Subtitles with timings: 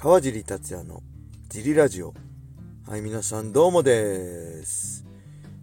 [0.00, 1.02] 川尻達也の
[1.48, 2.14] ジリラジオ。
[2.86, 5.04] はい、皆さんどうもです。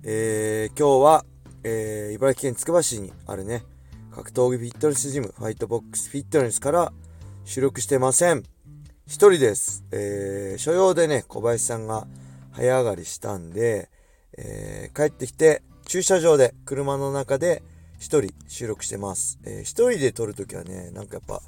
[0.04, 1.26] えー、今日は、
[1.64, 3.64] えー、茨城県つくば市にあるね、
[4.14, 6.92] 格闘技フィットネスジム、ファイトボックスフィットネスから
[7.46, 8.44] 収録してません。
[9.08, 9.86] 一人です。
[9.94, 12.06] えー、所用でね、小林さんが
[12.52, 13.90] 早上がりしたんで、
[14.38, 17.64] えー、帰ってきて、駐車場で、車の中で
[18.00, 19.40] 一人収録してます。
[19.46, 21.42] えー、一人で撮るときはね、なんかやっぱ、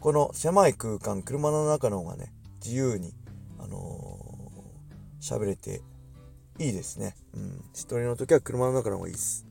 [0.00, 2.32] この狭い空間、車の中の方がね、
[2.64, 3.12] 自由に、
[3.58, 5.82] あのー、喋れて
[6.58, 7.16] いいですね。
[7.34, 7.64] うん。
[7.72, 9.44] 一人の時は車の中の方がいいです。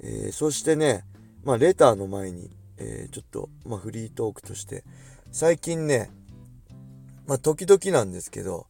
[0.00, 1.04] えー、そしてね、
[1.44, 4.84] まあ、レターの前に、えー、ちょっと、まあ、フリートークとして、
[5.32, 6.10] 最近ね、
[7.26, 8.66] まあ、時々なんですけど、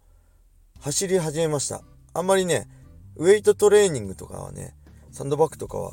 [0.81, 1.83] 走り始めました。
[2.13, 2.69] あんまりね、
[3.17, 4.77] ウェイトトレーニングとかはね、
[5.11, 5.93] サンドバッグとかは、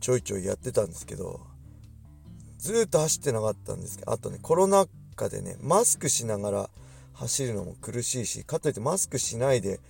[0.00, 1.49] ちょいちょいやってたんですけど、
[2.60, 6.70] ずっと走ってなかったんですけど、あとね、コロナ禍でね、マスクしながら
[7.14, 9.80] 走るのも苦しいし、かといってマスクしないで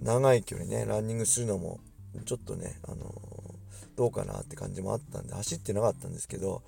[0.00, 1.78] 長い距離ね、ランニングするのも、
[2.24, 6.62] ちょっとね、あのー、どうかなって感じもあったんで、走ってなかったんですけど、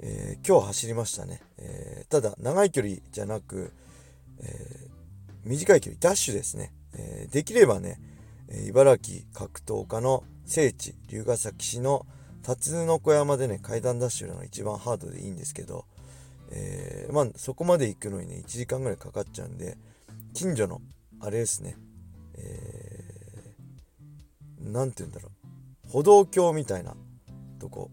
[0.00, 1.42] えー、今日走りましたね。
[1.58, 3.72] えー、ただ、長い距離じゃなく、
[4.40, 4.88] え
[5.44, 6.72] 短い距離、ダッシュですね。
[6.94, 8.00] えできればね、
[8.66, 12.06] 茨城格闘家の聖地、龍ヶ崎市の
[12.44, 15.86] 辰の小山でね、階段ダッシュの一番ハードでいいんですけど、
[16.50, 19.78] えー、まあ、そこまで行くのにね、1時間ぐらいかかっちゃうんで、
[20.34, 20.82] 近所の、
[21.20, 21.74] あれですね、
[22.36, 25.30] えー、て言うんだろ
[25.86, 26.94] う、歩道橋みたいな
[27.58, 27.90] とこ。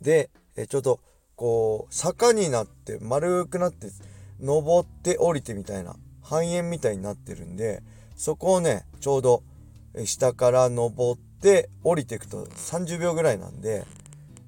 [0.00, 1.00] で、えー、ちょうど、
[1.36, 3.92] こう、坂になって、丸くなって、
[4.40, 7.80] 登って降りてみたいな、半円みたいになってるんで、
[8.16, 9.44] そこをね、ちょうど、
[10.04, 13.84] 下から登って、で降りていくと30秒ぐらいなんで、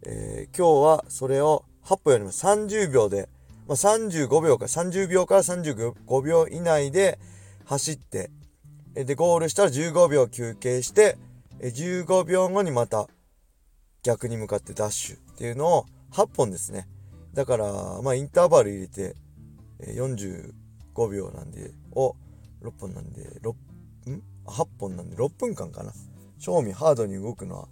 [0.06, 2.46] えー、今日はそれを8歩やります。
[2.46, 3.28] 30秒で、
[3.68, 7.18] まあ、35秒か30秒から35秒以内で
[7.66, 8.30] 走って
[8.94, 11.18] でゴールしたら15秒休憩して
[11.60, 13.08] 15秒後にまた
[14.02, 16.88] 逆に向かってダッシュっていうのを8本ですね。
[17.34, 19.14] だからまあインターバル入れて
[19.82, 20.54] 45
[21.10, 22.16] 秒なんでを
[22.62, 23.50] 6本なんで6
[24.10, 25.92] ん？8本なんで6分間かな。
[26.38, 27.68] 正味ハードに動くのは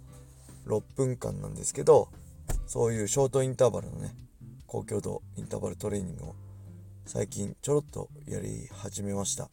[0.67, 2.09] 6分間なんですけど
[2.65, 4.13] そういうショートインターバルのね
[4.65, 6.35] 高強度インターバルトレーニングを
[7.05, 9.49] 最近ちょろっとやり始めました。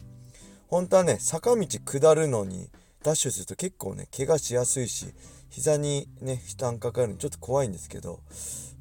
[0.72, 2.70] 本当はね坂道下るのに
[3.02, 5.12] ダッシュすると結構ね怪我しやすいし
[5.50, 8.20] 膝にね負担かかるのちょっと怖いんですけど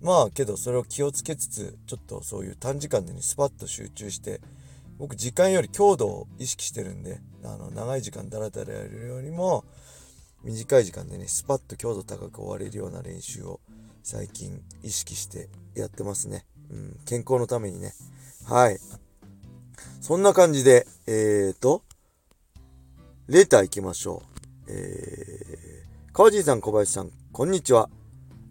[0.02, 4.40] まあけどそれを気をつけつつちょっとそういう短時間でねスパッと集中して
[4.97, 9.66] 僕時間より強度を意識してるんであの長い時間ダラダラやるよりも
[10.44, 13.59] 短い時間でね、スパッと強度高く終われるような練習を
[14.03, 16.46] 最近意識してやってますね。
[16.72, 17.94] うん、健康のためにね。
[18.46, 18.79] はい。
[20.00, 21.84] そんな感じで、えーと、
[23.28, 24.24] レター行きましょ
[24.68, 24.72] う。
[24.72, 27.90] えー、川尻さん、小林さん、こんにちは。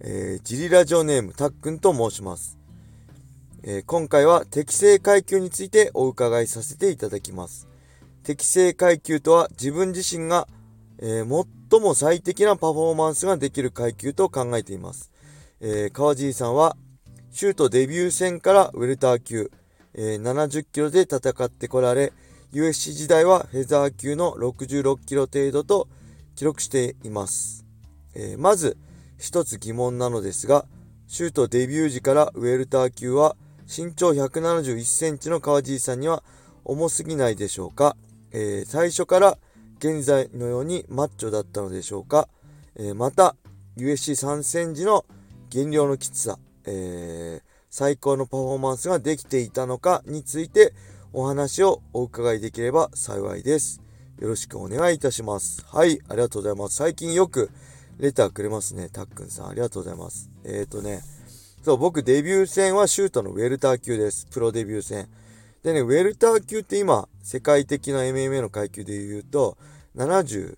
[0.00, 2.56] えー、ジリラジオネーム、たっくんと申します。
[3.64, 7.66] えー、今回は適正階級についてお伺いさせていただきます。
[8.22, 10.46] 適正階級とは自分自身が
[11.02, 11.24] えー、
[11.70, 15.12] 最も最適なパフォーマンスができる階級と考えています。
[15.60, 16.76] えー、川尻さんは、
[17.30, 19.52] シュートデビュー戦からウェルター級、
[19.94, 22.12] えー、70キロで戦ってこられ、
[22.52, 25.88] USC 時代はフェザー級の66キロ程度と
[26.34, 27.64] 記録しています。
[28.16, 28.76] えー、まず、
[29.16, 30.66] 一つ疑問なのですが、
[31.06, 33.36] シュートデビュー時からウェルター級は
[33.68, 36.24] 身長171センチの川尻さんには
[36.64, 37.96] 重すぎないでしょうか、
[38.32, 39.38] えー、最初から
[39.80, 42.28] 現在のようにマッチョだったのでしょうか、
[42.76, 43.34] えー、また
[43.78, 45.06] USC 戦時の
[45.48, 50.74] 減量のきつさ、えー、最高のパフォーマンスができていたのかについて
[51.14, 53.80] お話をお伺いできれば幸いです。
[54.18, 55.64] よろしくお願いいたします。
[55.66, 56.76] はい、ありがとうございます。
[56.76, 57.50] 最近よく
[57.98, 58.90] レターくれますね。
[58.90, 60.28] たっくんさん、ありがとうございます。
[60.44, 61.00] えっ、ー、とね、
[61.64, 64.26] そう、僕デビュー戦はシュートのウェルター級です。
[64.30, 65.08] プロデビュー戦。
[65.62, 69.58] でね、ウェルター級って今、世界的な MMA の階級で言うと、
[69.96, 70.56] 77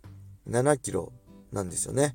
[0.79, 1.13] キロ
[1.53, 2.15] なんですよね。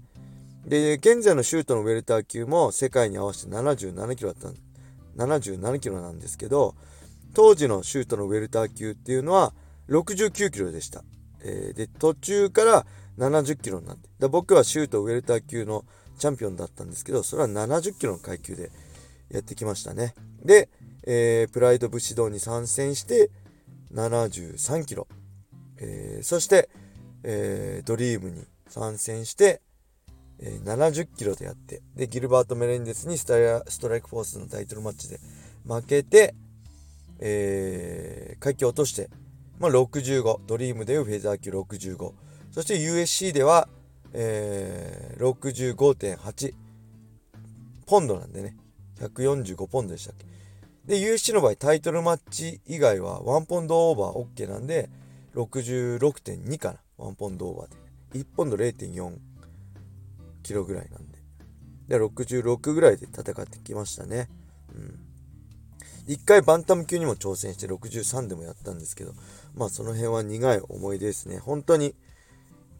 [0.66, 4.54] で、現在のシュートのウェルター級も世界に合わせて77キロだっ
[5.18, 6.76] た、77キロなんですけど、
[7.34, 9.54] 当時のシュートのウェルター級っていうのは
[9.90, 11.04] 69キロでした。
[11.44, 12.86] えー、で、途中から
[13.18, 14.10] 70キロになって。
[14.20, 15.86] で僕はシュートウェルター級の
[16.18, 18.72] チャンピオンだったんですけど、それは70キロの階級で
[19.30, 20.16] やってきましたね。
[20.44, 20.70] で、
[21.06, 23.30] えー、プライド武士道に参戦して
[23.94, 25.08] 73キロ、
[25.78, 26.70] えー、そして、
[27.24, 29.62] えー、ドリームに参戦して、
[30.40, 33.36] えー、70キロでやってでギルバート・メレンデスにスト
[33.90, 35.20] ライクフォースのタイトルマッチで
[35.66, 36.36] 負けて
[37.20, 39.10] えー、階級落として、
[39.60, 42.12] まあ、65ドリームでいうフェザー級65
[42.52, 43.68] そして USC では、
[44.14, 46.54] えー、65.8
[47.86, 48.58] ポンドなんでね。
[49.00, 50.26] 145ポンドでしたっけ。
[50.86, 54.90] で USC の場合タイトルマッチ以外は1ポンドオーバー OK なんで
[55.36, 56.80] 66.2かな。
[56.98, 57.70] 1ポンドオーバー
[58.14, 58.20] で。
[58.20, 59.18] 1ポンド0.4
[60.44, 61.18] キロぐらいなんで。
[61.88, 64.30] で66ぐらいで戦ってきましたね。
[64.74, 65.00] うん。
[66.08, 69.12] 1回バンタム級にも挑戦して63でもやったんですけど
[69.56, 71.40] まあその辺は苦い思い出ですね。
[71.40, 71.96] 本当に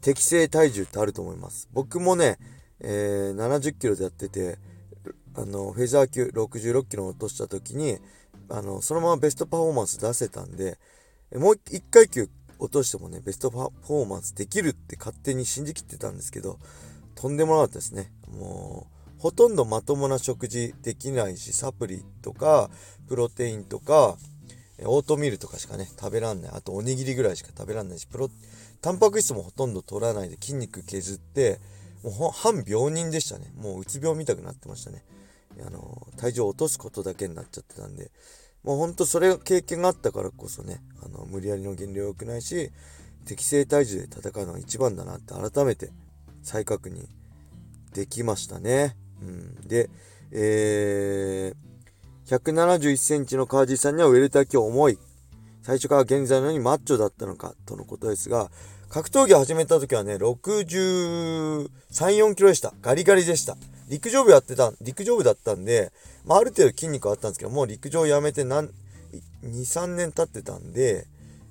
[0.00, 1.68] 適正体重ってあると思います。
[1.72, 2.38] 僕もね、
[2.80, 4.58] えー、70キロでやってて
[5.40, 7.98] あのフェザー級66キロ落とした時に
[8.48, 10.78] あのそのままベストパフォーマンス出せたんで
[11.34, 16.58] もう1回級落としてもねベストパフォーマンスできるって勝手に信じきってたんですけど
[17.14, 18.10] とんでもなかったですね。
[18.28, 22.70] もうほとんどまともな食事できないしサプリとか
[23.08, 24.16] プロテインとか
[24.84, 26.50] オートミールとかしかね食べらんない。
[26.52, 28.28] あとおにぎりぐらいしか食べらんないしプロ
[28.80, 31.58] タンパク質もほとんど取らないで筋肉削って
[32.02, 33.52] もう半病人でしたね。
[33.56, 35.04] もううつ病みたくなってましたね。
[35.66, 38.10] あの体重を落とすことだけになっちゃってたんで
[38.62, 42.70] もうほんとそれが経験があったからこそねあの無理やりの減量良くないし
[43.24, 45.90] 適正体重で戦うのが一番だなって改めて
[46.42, 47.06] 再確認
[47.92, 48.96] できましたね。
[49.20, 49.90] うん、で、
[50.30, 54.98] えー、171センチの川地さんにはウェルター級重い。
[55.62, 58.50] 最初から現在のようにマッチョだったのかとのことですが、
[58.88, 62.72] 格闘技を始めた時はね、63、4キロでした。
[62.80, 63.56] ガリガリでした。
[63.88, 65.92] 陸上部やってた、陸上部だったんで、
[66.24, 68.72] まあ、ある程度筋肉あったんですけど、もう陸上やめて何、2、
[69.42, 71.06] 3年経ってたんで、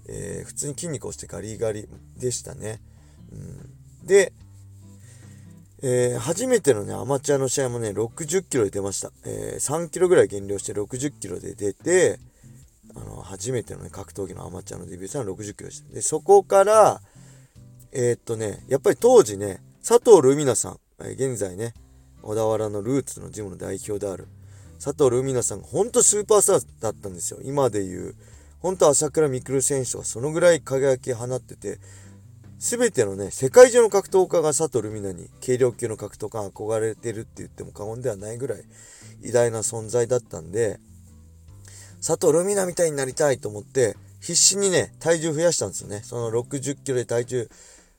[0.07, 1.87] えー、普通に筋肉をしてガリガリ
[2.17, 2.79] でしたね。
[3.31, 4.33] うん、で、
[5.83, 9.11] えー、初めてのね、アマチュアの試合もね、60キロで出ました。
[9.25, 12.19] えー、3キロぐらい減量して60キロで出て、
[12.95, 15.93] あの、初めてのね、格闘技のアマチュアのデビューしたのは60キロでした。
[15.93, 17.01] で、そこから、
[17.91, 21.73] えー、っとね、やっぱり当時ね、佐藤ルミナさん、え現在ね、
[22.27, 24.27] 小田原のルーツのジムの代表である
[24.83, 27.39] 佐藤ルミナさんが本当スーパースターだったんですよ。
[27.41, 28.15] 今で言う、
[28.59, 31.79] 本当朝倉未来選手とかそのぐらい輝き放ってて、
[32.59, 38.63] 全てのね、世界中の格闘家が佐藤ルミナに軽量級の格闘家が憧れてるって言っても過言ではないぐらい
[39.23, 40.81] 偉大な存在だったんで、
[42.05, 46.01] 佐藤ルミナみたいになりたいと思って、必死にね、体重増やしたんですよね。
[46.03, 47.49] その60キロで体重、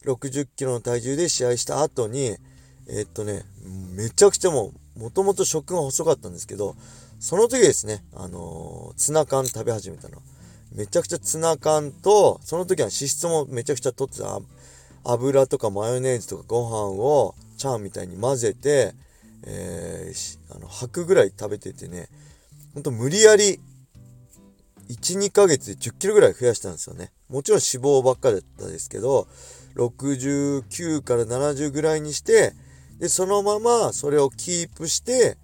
[0.05, 2.37] 60キロの体重で試合した後に、
[2.89, 3.45] えー、っとね、
[3.95, 6.75] めちゃくちゃもう、もともと食が細かったんですけど、
[7.21, 10.23] その時ですね、あのー、ツナ缶食べ始めたの。
[10.73, 14.41] めちゃくちゃツナ缶と、その時は脂質もめちゃくちゃ取ってた、
[15.05, 18.95] 油とかマヨネーズとかご飯をチャーみたいに混ぜて、
[19.47, 22.09] えー、あの、吐くぐらい食べててね、
[22.75, 23.61] ほんと無理やり、
[24.89, 27.13] 1、2ヶ月で10キロぐらい増やしたんですよね。
[27.29, 29.29] もちろん脂肪ばっかだったですけど、
[29.77, 32.55] 69から70ぐらいにして、
[32.99, 35.37] で、そのままそれをキープして、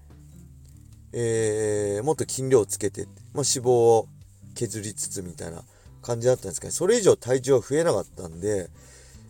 [1.13, 4.09] えー、もっと筋量をつけて、まあ、脂肪を
[4.55, 5.63] 削りつつみたいな
[6.03, 8.69] 感じだったんですけど、それ以上体重は増えなかったんで、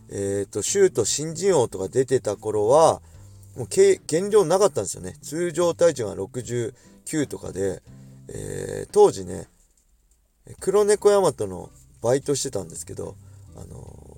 [0.09, 3.01] えっ、ー、と、シュート新人王とか出てた頃は、
[3.55, 5.15] もう減量なかったんですよね。
[5.21, 6.73] 通常体重が69
[7.27, 7.81] とかで、
[8.27, 9.47] えー、当時ね、
[10.59, 11.69] 黒猫ヤマトの
[12.01, 13.15] バイトしてたんですけど、
[13.55, 14.17] あの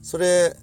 [0.00, 0.56] ー、それ、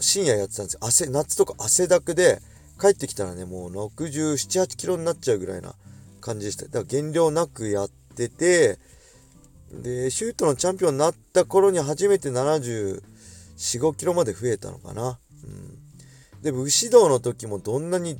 [0.00, 0.80] 深夜やってたんですよ。
[0.82, 2.40] 汗、夏とか汗だくで、
[2.80, 5.74] 帰ってきたらね、もう67、8キロになっちゃうぐらいな
[6.20, 6.64] 感じでした。
[6.64, 8.78] だから減量なくやってて、
[9.70, 13.02] で、シュートのチャンピオンになった頃に初めて74、
[13.56, 15.18] 5キロまで増えたのかな。
[15.44, 16.42] うん。
[16.42, 18.18] で、武士道の時もどんなに、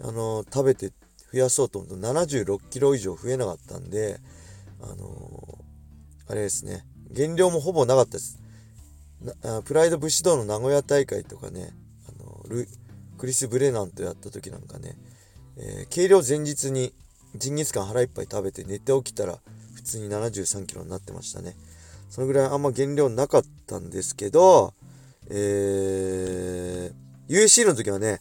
[0.00, 0.92] あの、食べて
[1.32, 4.20] 増やそうと思うと76キロ以上増えなかったんで、
[4.80, 5.58] あの
[6.28, 8.40] あれですね、減量もほぼなかったです。
[9.64, 11.70] プライド武士道の名古屋大会とかね、
[12.08, 12.44] あの
[13.18, 14.96] クリス・ブレナンとやった時なんかね、
[15.56, 16.92] えー、計量前日に
[17.34, 19.38] ジンギスカン腹いっぱい食べて寝て起きたら
[19.74, 21.56] 普通に73キロになってましたね。
[22.08, 24.74] そのぐらいあんま減量なかったんですけど、
[25.28, 28.20] えー、USC の時はね、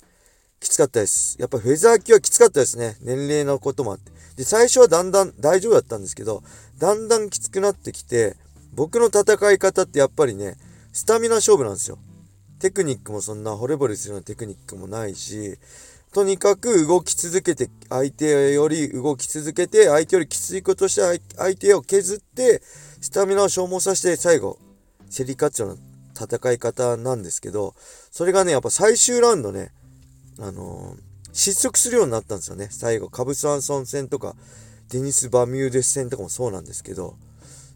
[0.60, 1.38] きつかったです。
[1.40, 2.98] やっぱフェザー級はきつかったですね。
[3.02, 4.12] 年齢のこともあって。
[4.36, 6.44] で、最初はだんだん大丈夫だったんですけど、
[6.80, 8.36] だんだんきつくなってきて、
[8.74, 10.58] 僕の戦い方ってやっぱりね、
[10.96, 12.00] スタミナ勝負なんですよ。
[12.58, 15.58] テクニックもそんな惚れ惚れするようなテクニックもないし、
[16.14, 22.62] とにかく動き続けて、相手より動き続けて、相手よりきついことして相手を削って、
[23.02, 24.58] スタミナを消耗させて最後、
[25.14, 25.76] 競り勝つような
[26.18, 27.76] 戦い方なんですけど、
[28.10, 29.74] それがね、やっぱ最終ラウンドね、
[30.40, 31.00] あのー、
[31.34, 32.70] 失速するようになったんですよね。
[32.72, 34.38] 最後、カブスワンソン戦とか、
[34.92, 37.18] デニス・バミューデス戦とかもそうなんですけど、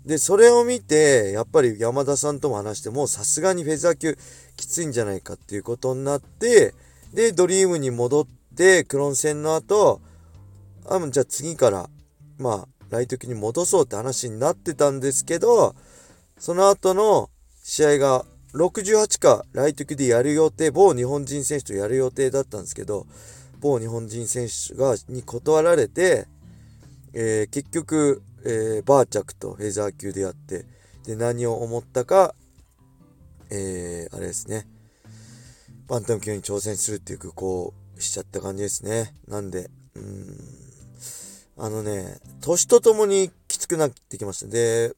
[0.05, 4.17] で、それを見て、やっぱり山田さんとも話しても、さすがにフェザー級
[4.55, 6.73] きついんじゃないかっていうことになって、
[7.13, 10.01] で、ドリームに戻って、クロン戦の後、
[10.87, 11.89] あ、じゃあ次から、
[12.37, 15.75] まあ、ライト級に戻そうって話になってたんですけど、
[16.37, 17.29] その後の
[17.63, 23.05] 試合が68かライト級でやる予定、某日本人選手とやる予定だったんですけど、
[23.59, 26.27] 某日本人選手がに断られて、
[27.13, 30.65] えー、結局、えー、バーチャクとフェザー級でやって、
[31.05, 32.35] で、何を思ったか、
[33.49, 34.67] えー、あれですね、
[35.87, 39.13] バンタム級に挑戦するっていう、こう、しちゃった感じですね。
[39.27, 40.37] なんで、うん、
[41.57, 44.47] あのね、年とともにきつくなってきました。
[44.47, 44.93] で、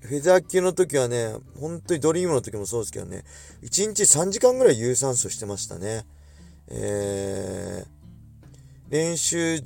[0.00, 3.24] フェザー級の時はね、本当にドリームの時もそうですけどね、
[3.62, 6.04] 1日3時間ぐらい有酸素してましたね。
[6.68, 9.62] えー、練習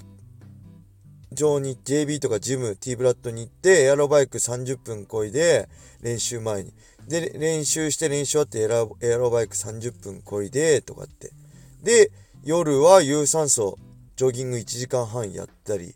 [1.34, 5.68] 場に JB とかジム、T ブラッドに行って、エアロバイク30分こいで、
[6.02, 6.72] 練習前に。
[7.08, 11.32] で、練習して練習終わってエラエアロバイク30分こいで、とかって。
[11.82, 12.10] で、
[12.44, 13.78] 夜は有酸素、
[14.16, 15.94] ジョギング1時間半やったり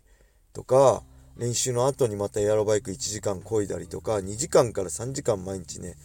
[0.53, 1.03] とか、
[1.37, 5.95] 練習の後にまたエアロバイク1時間こいだりとか、2時間から3時間毎日ね、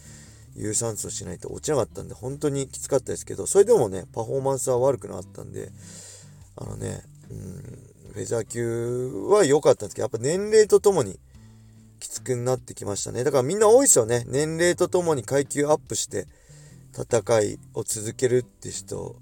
[0.55, 5.71] 有酸素しないと落ちなかったんで、本当にきつかったですけど、それでもね、パフォーマンスは悪くなかったんで、
[6.55, 11.19] あのね、うん、フェザー級は良かったんですけど、やっぱ年齢とともに
[11.99, 13.23] きつくなってきましたね。
[13.23, 14.23] だからみんな多いですよね。
[14.27, 16.27] 年齢とともに階級アップして
[16.95, 19.15] 戦いを続けるって人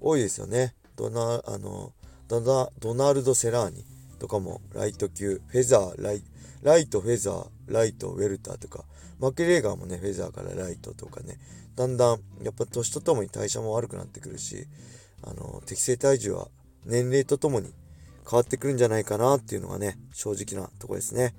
[0.00, 0.74] 多いですよね。
[0.96, 1.92] ドナ、あの、
[2.28, 3.84] ドナドナルド・セラーニ
[4.18, 6.22] とかもライト級、フェザー、ライ
[6.62, 8.84] ライト、フェザー、ライト、ウェルターとか、
[9.18, 11.38] マクレーガーもね、フェザーからライトとかね、
[11.76, 14.66] だんだんやっぱ年とともに代謝も悪くなってくるし、
[15.22, 16.48] あの、適正体重は
[16.84, 17.72] 年齢とともに
[18.28, 21.34] 変わってくるんじゃないかなっていうのがね、正直なとこですね。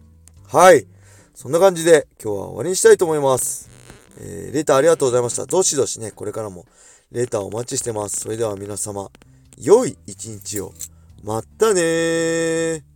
[0.47, 0.87] はい。
[1.33, 3.69] そんな感じで今日は終わりにしたいと思います。
[4.19, 5.45] えー、レターありがとうございました。
[5.45, 6.65] どしどしね、これからも
[7.11, 8.21] レターお待ちしてます。
[8.21, 9.09] それでは皆様、
[9.57, 10.73] 良い一日を。
[11.23, 12.94] またねー。